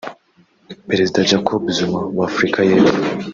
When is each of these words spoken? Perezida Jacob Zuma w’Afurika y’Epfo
Perezida 0.87 1.27
Jacob 1.29 1.61
Zuma 1.77 1.99
w’Afurika 2.17 2.59
y’Epfo 2.69 2.97